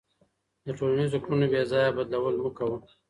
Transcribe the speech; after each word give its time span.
د 0.65 0.67
ټولنیزو 0.77 1.17
کړنو 1.23 1.45
بېځایه 1.53 1.95
بدلول 1.97 2.35
مه 2.43 2.49
کوه. 2.57 2.77